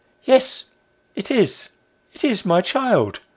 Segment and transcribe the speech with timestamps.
[0.23, 0.63] Yes
[1.13, 1.69] it is,
[2.11, 3.19] it is my child